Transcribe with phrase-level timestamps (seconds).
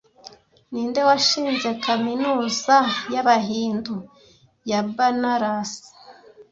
[0.71, 2.75] Ninde washinze kaminuza
[3.13, 3.95] y'abahindu
[4.69, 5.71] ya Banaras